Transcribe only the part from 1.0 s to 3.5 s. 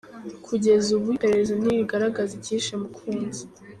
iperereza ntiriragaragaza icyishe Mukunzi.